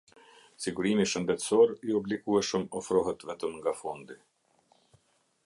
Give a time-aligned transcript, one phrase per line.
[0.63, 4.19] Sigurimi shëndetësor i obligueshëm ofrohet vetëm nga Fondi.